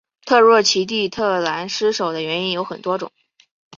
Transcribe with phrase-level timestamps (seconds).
[0.25, 3.11] 特诺奇蒂特兰失守的原因有多种。